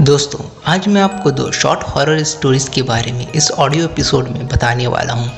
दोस्तों, 0.00 0.38
आज 0.66 0.86
मैं 0.88 1.00
आपको 1.02 1.30
दो 1.30 1.50
शॉर्ट 1.52 1.84
हॉरर 1.84 2.22
स्टोरीज़ 2.24 2.68
के 2.70 2.82
बारे 2.82 3.12
में 3.12 3.32
इस 3.32 3.50
ऑडियो 3.50 3.84
एपिसोड 3.84 4.28
में 4.28 4.46
बताने 4.48 4.86
वाला 4.86 5.12
हूँ। 5.12 5.28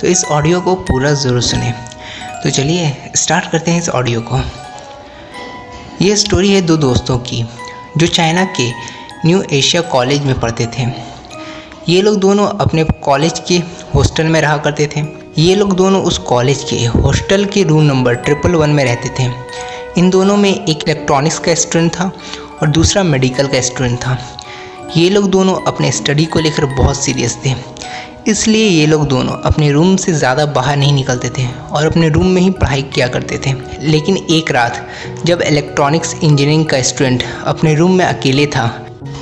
तो 0.00 0.06
इस 0.06 0.24
ऑडियो 0.24 0.60
को 0.60 0.74
पूरा 0.74 1.12
ज़रूर 1.12 1.40
सुने। 1.42 1.72
तो 2.42 2.50
चलिए 2.50 3.10
स्टार्ट 3.16 3.50
करते 3.52 3.70
हैं 3.70 3.80
इस 3.80 3.88
ऑडियो 3.88 4.20
को। 4.20 4.40
ये 6.02 6.16
स्टोरी 6.16 6.52
है 6.52 6.60
दो 6.60 6.76
दोस्तों 6.76 7.18
की, 7.18 7.42
जो 7.96 8.06
चाइना 8.06 8.44
के 8.60 8.70
न्यू 9.26 9.42
एशिया 9.52 9.82
कॉलेज 9.82 10.22
में 10.22 10.38
पढ़ते 10.40 10.66
थे। 10.78 10.86
ये 11.88 12.00
लोग 12.02 12.20
दोनों 12.20 12.46
अपने 12.46 12.84
कॉलेज 13.04 13.42
के 13.48 13.58
हॉस्टल 13.94 14.26
में 14.26 14.40
रहा 14.40 14.56
करते 14.58 14.88
थे। 14.96 15.04
ये 15.42 15.54
लोग 15.54 15.76
दोनों 15.76 16.02
उस 16.02 16.18
कॉलेज 16.28 16.64
के 16.70 16.84
हॉस्टल 16.86 17.44
के 17.44 17.62
रूम 17.64 17.84
नंबर 17.84 18.14
ट्रिपल 18.14 18.54
वन 18.54 18.70
में 18.70 18.84
रहते 18.84 19.08
थे। 19.18 19.30
इन 19.98 20.10
दोनों 20.10 20.36
में 20.36 20.50
एक 20.50 20.88
इलेक्ट्रॉनिक्स 20.88 21.38
का 21.38 21.54
स्टूडेंट 21.54 21.92
था 21.92 22.10
और 22.62 22.68
दूसरा 22.68 23.02
मेडिकल 23.04 23.46
का 23.46 23.60
स्टूडेंट 23.62 23.98
था। 23.98 24.18
ये 24.96 25.08
लोग 25.10 25.28
दोनों 25.30 25.54
अपने 25.66 25.90
स्टडी 25.92 26.24
को 26.24 26.40
लेकर 26.40 26.64
बहुत 26.66 26.96
सीरियस 26.96 27.36
थे। 27.44 27.54
इसलिए 28.28 28.66
ये 28.66 28.86
लोग 28.86 29.06
दोनों 29.08 29.32
अपने 29.42 29.70
रूम 29.72 29.96
से 29.96 30.12
ज़्यादा 30.12 30.46
बाहर 30.54 30.76
नहीं 30.76 30.92
निकलते 30.92 31.28
थे 31.38 31.46
और 31.46 31.86
अपने 31.86 32.08
रूम 32.08 32.26
में 32.26 32.40
ही 32.42 32.50
पढ़ाई 32.52 32.82
किया 32.84 33.06
करते 33.08 33.38
थे। 33.38 33.52
लेकिन 33.82 34.16
एक 34.16 34.50
रात, 34.50 34.86
जब 35.24 35.42
इलेक्ट्रॉनिक्स 35.42 36.14
इंजीनियरिंग 36.14 36.64
का 36.66 36.80
स्टूडेंट 36.82 37.22
अपने 37.46 37.74
रूम 37.74 37.92
में 37.92 38.04
अकेले 38.04 38.46
था 38.46 38.66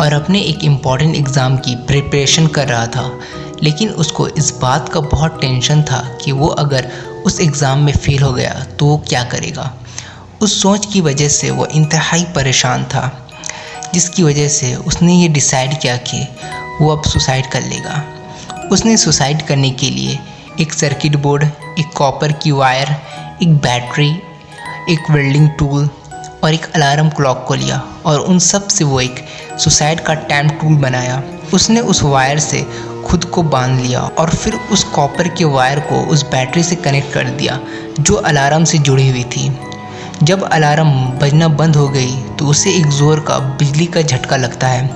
और 0.01 0.13
अपने 0.13 0.41
एक 0.43 0.65
इंपॉर्टेंट 0.65 1.17
एग्ज़ाम 1.17 1.57
की 1.57 1.75
प्रिपरेशन 1.87 2.47
कर 2.49 2.69
रहा 2.69 2.87
था, 2.87 3.11
लेकिन 3.63 3.89
उसको 3.91 4.29
इस 4.29 4.53
बात 4.63 4.89
का 4.89 5.01
बहुत 5.03 5.41
टेंशन 5.41 5.83
था 5.83 6.01
कि 6.25 6.33
वो 6.33 6.47
अगर 6.49 6.91
उस 7.27 7.41
एग्ज़ाम 7.41 7.85
में 7.85 7.93
फ़ेल 7.95 8.23
हो 8.23 8.33
गया 8.33 8.53
तो 8.79 8.87
वो 8.87 8.97
क्या 9.09 9.23
करेगा? 9.25 9.73
उस 10.43 10.61
सोच 10.63 10.87
की 10.93 11.01
वजह 11.01 11.29
से 11.31 11.51
वो 11.51 11.67
इंतहाई 11.67 12.25
परेशान 12.35 12.85
था। 12.85 13.24
जिसकी 13.95 14.23
वजह 14.23 14.49
से 14.49 14.75
उसने 14.75 15.15
ये 15.15 15.29
डिसाइड 15.29 15.79
किया 15.81 15.97
कि 15.97 16.27
वो 16.81 16.91
अब 16.91 17.03
सुसाइड 17.05 17.47
कर 17.47 17.63
लेगा। 17.63 18.03
उसने 18.73 18.97
सुसाइड 18.97 19.43
करने 19.43 19.71
के 19.71 19.91
लिए 19.91 20.19
एक 20.61 20.73
सर्किट 20.73 21.17
बोर्ड 21.17 21.45
एक 21.79 21.93
कॉपर 21.97 22.33
की 22.33 22.51
वायर 22.51 22.89
एक 23.43 23.57
बैटरी 23.59 24.11
एक 24.91 25.11
वेल्डिंग 25.11 25.49
टूल 25.59 25.89
और 26.45 26.55
एक 26.55 26.65
अलार्म 26.75 27.09
क्लॉक 27.11 27.45
को 27.49 27.55
लिया 27.55 27.83
और 28.07 28.21
उन 28.21 28.39
सबसे 28.39 28.85
वो 28.85 29.01
एक 29.01 29.25
सुसाइड 29.59 30.01
का 30.01 30.15
टाइम 30.15 30.49
टूल 30.49 30.77
बनाया। 30.77 31.23
उसने 31.55 31.81
उस 31.81 32.03
वायर 32.03 32.39
से 32.39 32.65
खुद 33.07 33.25
को 33.25 33.43
बाँध 33.43 33.81
लिया 33.81 34.01
और 34.01 34.31
फिर 34.35 34.55
उस 34.73 34.85
कॉपर 34.85 35.29
के 35.29 35.45
वायर 35.45 35.81
को 35.81 36.01
उस 36.07 36.23
बैटरी 36.25 36.63
से 36.63 36.77
कनेक्ट 36.77 37.13
कर 37.13 37.29
दिया, 37.31 37.59
जो 38.01 38.15
अलार्म 38.15 38.65
से 38.65 38.79
जुड़ी 38.79 39.09
हुई 39.11 39.25
थी। 39.25 39.49
जब 40.25 40.43
अलार्म 40.45 40.91
बजना 41.21 41.47
बंद 41.51 41.77
हो 41.77 41.89
गई 41.89 42.15
तो 42.39 42.47
उसे 42.47 42.71
एक 42.71 42.87
ज़ोर 42.91 43.21
का 43.21 43.39
बिजली 43.59 43.87
का 43.87 44.03
झटका 44.03 44.37
लगता 44.37 44.69
है 44.69 44.89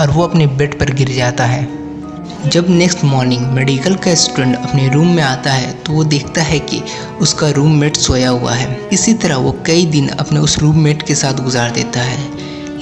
और 0.00 0.10
वो 0.10 0.22
अपने 0.22 0.46
बेड 0.48 0.78
पर 0.80 0.90
गिर 0.94 1.10
जाता 1.10 1.44
है। 1.44 1.62
जब 2.46 2.66
नेक्स्ट 2.70 3.04
मॉर्निंग 3.04 3.46
मेडिकल 3.48 3.94
का 3.96 4.14
स्टूडेंट 4.14 4.56
अपने 4.58 4.88
रूम 4.88 5.14
में 5.16 5.22
आता 5.22 5.52
है 5.52 5.72
तो 5.78 5.92
वो 5.92 6.04
देखता 6.06 6.42
है 6.42 6.58
कि 6.60 6.82
उसका 7.20 7.50
रूममेट 7.50 7.96
सोया 7.96 8.30
हुआ 8.30 8.54
है। 8.54 8.88
इसी 8.92 9.14
तरह 9.14 9.36
वो 9.36 9.56
कई 9.66 9.86
दिन 9.86 10.08
अपने 10.08 10.40
उस 10.40 10.58
रूममेट 10.58 11.02
के 11.02 11.14
साथ 11.14 11.42
गुजार 11.44 11.70
देता 11.70 12.02
है। 12.02 12.18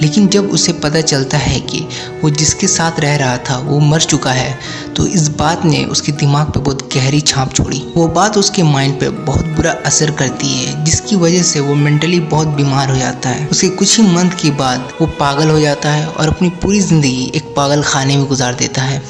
लेकिन 0.03 0.27
जब 0.27 0.49
उसे 0.51 0.73
पता 0.75 1.01
चलता 1.03 1.37
है 1.37 1.59
कि 1.61 1.79
वो 2.21 2.29
जिसके 2.31 2.67
साथ 2.67 2.99
रह 2.99 3.15
रहा 3.17 3.37
था, 3.39 3.57
वो 3.59 3.79
मर 3.81 4.01
चुका 4.03 4.31
है 4.31 4.57
तो 4.95 5.05
इस 5.09 5.27
बात 5.37 5.65
ने 5.65 5.83
उसके 5.85 6.11
दिमाग 6.13 6.47
पर 6.47 6.59
बहुत 6.59 6.89
गहरी 6.93 7.21
छाप 7.23 7.53
छोड़ी। 7.53 7.81
वो 7.95 8.07
बात 8.09 8.37
उसके 8.37 8.63
माइंड 8.63 8.99
पर 8.99 9.09
बहुत 9.23 9.45
बुरा 9.55 9.71
असर 9.85 10.11
करती 10.13 10.47
है, 10.49 10.83
जिसकी 10.83 11.15
वजह 11.15 11.43
से 11.43 11.59
वो 11.59 11.75
मेंटली 11.77 12.19
बहुत 12.19 12.47
बीमार 12.49 12.89
हो 12.89 12.97
जाता 12.97 13.29
है। 13.29 13.47
उसके 13.47 13.69
कुछ 13.71 13.97
ही 13.99 14.05
मंथ 14.07 14.31
के 14.41 14.51
बाद 14.53 14.93
वो 15.01 15.07
पागल 15.19 15.49
हो 15.49 15.59
जाता 15.59 15.91
है 15.91 16.05
और 16.07 16.27
अपनी 16.27 16.49
पूरी 16.61 16.81
ज़िंदगी 16.81 17.31
एक 17.35 17.53
पागल 17.55 17.83
खाने 17.83 18.17
में 18.17 18.25
गुजार 18.27 18.55
देता 18.55 18.81
है। 18.81 19.01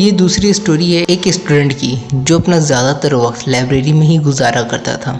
ये 0.00 0.10
दूसरी 0.12 0.52
स्टोरी 0.54 0.92
है 0.92 1.02
एक 1.04 1.28
स्टूडेंट 1.28 1.72
की, 1.72 1.96
जो 2.14 2.38
अपना 2.38 2.58
ज़्यादातर 2.60 3.14
वक्त 3.16 3.48
लाइब्रेरी 3.48 3.92
में 3.92 4.06
ही 4.06 4.16
गुजारा 4.20 4.62
करता 4.64 4.96
था। 4.96 5.18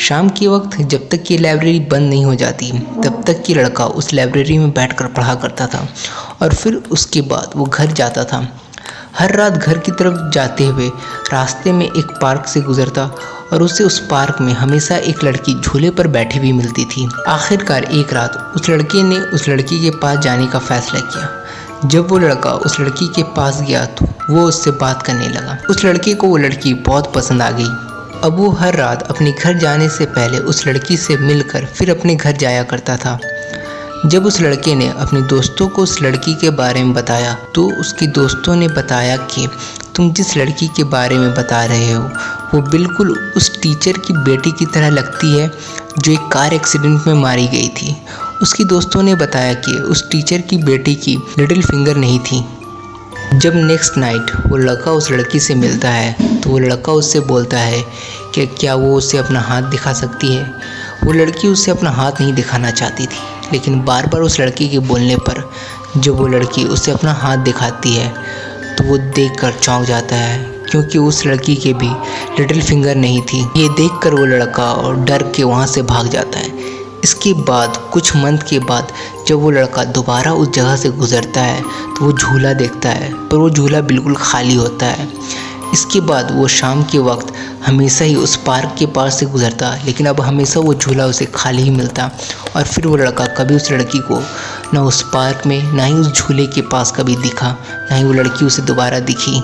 शाम 0.00 0.28
के 0.28 0.46
वक्त 0.46 0.76
जब 0.82 1.08
तक 1.08 1.22
कि 1.22 1.36
लाइब्रेरी 1.38 1.80
बंद 1.90 2.08
नहीं 2.10 2.24
हो 2.24 2.34
जाती, 2.34 2.70
तब 3.04 3.22
तक 3.26 3.42
कि 3.46 3.54
लड़का 3.54 3.84
उस 3.84 4.12
लाइब्रेरी 4.12 4.56
में 4.58 4.70
बैठकर 4.70 5.06
पढ़ा 5.06 5.34
करता 5.34 5.66
था 5.66 5.86
और 6.42 6.54
फिर 6.54 6.74
उसके 6.90 7.20
बाद 7.22 7.52
वो 7.56 7.64
घर 7.64 7.92
जाता 7.92 8.24
था। 8.24 8.46
हर 9.18 9.34
रात 9.36 9.52
घर 9.52 9.78
की 9.78 9.92
तरफ़ 9.92 10.30
जाते 10.30 10.66
हुए 10.66 10.88
रास्ते 11.32 11.72
में 11.72 11.84
एक 11.86 12.16
पार्क 12.22 12.46
से 12.46 12.60
गुजरता 12.60 13.04
और 13.52 13.62
उसे 13.62 13.84
उस 13.84 13.98
पार्क 14.00 14.40
में 14.40 14.52
हमेशा 14.52 14.96
एक 14.96 15.24
लड़की 15.24 15.60
झूले 15.60 15.90
पर 15.90 16.06
बैठी 16.08 16.38
हुई 16.38 16.52
मिलती 16.52 16.84
थी। 16.84 17.08
आखिरकार 17.28 17.84
एक 17.84 18.12
रात 18.12 18.52
उस 18.56 18.68
लड़के 18.70 19.02
ने 19.02 19.18
उस 19.18 19.48
लड़की 19.48 19.82
के 19.82 19.90
पास 19.98 20.18
जाने 20.18 20.46
का 20.46 20.58
फैसला 20.60 21.00
किया। 21.00 21.88
जब 21.88 22.08
वो 22.08 22.18
लड़का 22.18 22.52
उस 22.52 22.80
लड़की 22.80 23.06
के 23.08 23.22
पास 23.36 23.60
गया 23.60 23.84
तो 23.86 24.06
वो 24.30 24.42
उससे 24.42 24.70
बात 24.80 25.02
करने 25.02 25.28
लगा। 25.28 25.58
उस 25.70 25.84
लड़के 25.84 26.14
को 26.14 26.26
वो 26.26 26.36
लड़की 26.36 26.74
बहुत 26.88 27.12
पसंद 27.14 27.42
आ 27.42 27.50
गई। 27.50 27.68
अब 28.24 28.40
हर 28.58 28.74
रात 28.74 29.02
अपने 29.02 29.30
घर 29.32 29.58
जाने 29.58 29.88
से 29.88 30.04
पहले 30.06 30.38
उस 30.38 30.66
लड़की 30.66 30.96
से 30.96 31.16
मिलकर 31.16 31.64
फिर 31.66 31.90
अपने 31.90 32.14
घर 32.14 32.36
जाया 32.36 32.62
करता 32.62 32.96
था। 32.96 33.18
जब 34.06 34.26
उस 34.26 34.40
लड़के 34.40 34.74
ने 34.74 34.88
अपने 34.88 35.20
दोस्तों 35.22 35.68
को 35.68 35.82
उस 35.82 36.00
लड़की 36.02 36.34
के 36.34 36.50
बारे 36.50 36.82
में 36.82 36.92
बताया 36.94 37.34
तो 37.54 37.64
उसके 37.80 38.06
दोस्तों 38.06 38.56
ने 38.56 38.68
बताया 38.68 39.16
कि 39.26 39.48
तुम 39.96 40.12
जिस 40.12 40.36
लड़की 40.36 40.68
के 40.68 40.84
बारे 40.84 41.18
में 41.18 41.34
बता 41.34 41.64
रहे 41.64 41.92
हो, 41.92 42.02
वो 42.54 42.60
बिल्कुल 42.62 43.32
उस 43.36 43.50
टीचर 43.62 43.98
की 43.98 44.14
बेटी 44.14 44.52
की 44.52 44.66
तरह 44.66 44.88
लगती 44.88 45.38
है, 45.38 45.50
जो 45.98 46.12
एक 46.12 46.28
कार 46.32 46.54
एक्सीडेंट 46.54 47.06
में 47.06 47.14
मारी 47.14 47.46
गई 47.48 47.68
थी। 47.68 47.96
उसकी 48.42 48.64
दोस्तों 48.64 49.02
ने 49.02 49.14
बताया 49.14 49.54
कि 49.56 49.72
उस 49.82 50.08
टीचर 50.10 50.40
की 50.40 50.56
बेटी 50.56 50.94
की 50.94 51.16
लिटिल 51.38 51.62
फिंगर 51.62 51.96
नहीं 51.96 52.18
थी। 52.20 52.44
जब 53.34 53.56
नेक्स्ट 53.56 53.96
नाइट 53.96 54.32
वो 54.46 54.56
लड़का 54.56 54.90
उस 54.90 55.10
लड़की 55.10 55.40
से 55.40 55.54
मिलता 55.54 55.90
है 55.90 56.29
वो 56.50 56.58
लड़का 56.58 56.92
उससे 56.92 57.20
बोलता 57.22 57.58
है 57.58 57.82
कि 58.34 58.46
क्या 58.50 58.74
वो 58.74 58.94
उसे 58.96 59.18
अपना 59.18 59.40
हाथ 59.40 59.70
दिखा 59.70 59.92
सकती 59.94 60.34
है? 60.34 60.44
वो 61.04 61.12
लड़की 61.12 61.48
उससे 61.48 61.70
अपना 61.70 61.90
हाथ 61.90 62.20
नहीं 62.20 62.32
दिखाना 62.32 62.70
चाहती 62.72 63.06
थी, 63.06 63.18
लेकिन 63.52 63.80
बार 63.84 64.06
बार 64.06 64.20
उस 64.22 64.38
लड़की 64.40 64.68
के 64.68 64.78
बोलने 64.80 65.16
पर 65.18 65.42
जब 65.96 66.16
वो 66.16 66.26
लड़की 66.28 66.64
उसे 66.66 66.92
अपना 66.92 67.12
हाथ 67.14 67.36
दिखाती 67.44 67.94
है 67.94 68.08
तो 68.76 68.84
वो 68.84 68.98
देख 68.98 69.40
कर 69.40 69.52
चौंक 69.54 69.86
जाता 69.86 70.16
है, 70.16 70.38
क्योंकि 70.70 70.98
उस 70.98 71.24
लड़की 71.26 71.56
के 71.56 71.72
भी 71.74 71.88
लिटिल 72.38 72.60
फिंगर 72.62 72.96
नहीं 72.96 73.20
थी। 73.22 73.40
ये 73.56 73.68
देख 73.70 73.98
कर 74.02 74.14
वो 74.14 74.24
लड़का 74.26 74.72
और 74.72 75.00
डर 75.00 75.22
के 75.36 75.42
वहाँ 75.44 75.66
से 75.66 75.82
भाग 75.84 76.08
जाता 76.08 76.38
है। 76.38 76.58
इसके 77.04 77.32
बाद, 77.42 77.76
कुछ 77.92 78.14
मंथ 78.16 78.38
के 78.40 78.58
बाद, 78.60 78.92
जब 79.28 79.40
वो 79.40 79.50
लड़का 79.50 79.84
दोबारा 79.86 80.32
उस 80.32 80.48
जगह 80.48 80.76
से 80.76 80.88
गुजरता 80.92 81.40
है 81.40 81.62
तो 81.62 82.04
वो 82.04 82.12
झूला 82.12 82.52
देखता 82.54 82.88
है, 82.90 83.12
पर 83.28 83.36
वो 83.36 83.50
झूला 83.50 83.80
बिल्कुल 83.82 84.14
खाली 84.16 84.54
होता 84.54 84.86
है। 84.86 85.08
इसके 85.74 86.00
बाद 86.00 86.30
वो 86.30 86.46
शाम 86.48 86.82
के 86.84 86.98
वक्त 86.98 87.32
हमेशा 87.66 88.04
ही 88.04 88.14
उस 88.16 88.36
पार्क 88.36 88.74
के 88.78 88.86
पास 88.86 89.18
से 89.20 89.26
गुजरता, 89.26 89.74
लेकिन 89.84 90.06
अब 90.06 90.20
हमेशा 90.20 90.60
वो 90.60 90.74
झूला 90.74 91.06
उसे 91.06 91.26
खाली 91.34 91.62
ही 91.62 91.70
मिलता 91.70 92.10
और 92.56 92.62
फिर 92.62 92.86
वो 92.86 92.96
लड़का 92.96 93.26
कभी 93.38 93.56
उस 93.56 93.70
लड़की 93.72 93.98
को 93.98 94.22
ना 94.74 94.82
उस 94.82 95.02
पार्क 95.12 95.46
में, 95.46 95.72
ना 95.72 95.84
ही 95.84 95.94
उस 95.94 96.12
झूले 96.12 96.46
के 96.46 96.62
पास 96.62 96.92
कभी 96.96 97.16
दिखा, 97.16 97.56
ना 97.90 97.96
ही 97.96 98.04
वो 98.04 98.12
लड़की 98.12 98.44
उसे 98.44 98.62
दोबारा 98.62 99.00
दिखी। 99.00 99.42